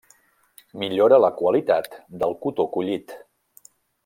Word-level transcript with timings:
Millora 0.83 1.19
la 1.25 1.31
qualitat 1.41 1.93
del 2.25 2.35
cotó 2.47 2.67
collit. 2.79 3.15